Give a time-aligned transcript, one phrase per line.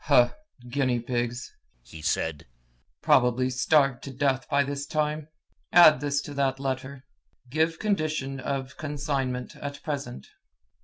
[0.05, 0.31] "Huh!
[0.67, 1.53] guinea pigs!"
[1.83, 2.47] he said.
[3.03, 5.27] "Probably starved to death by this time!
[5.71, 7.05] Add this to that letter:
[7.51, 10.25] 'Give condition of consignment at present.'"